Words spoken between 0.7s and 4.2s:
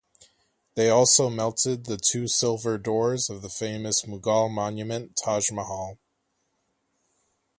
They also melted the two silver doors of the famous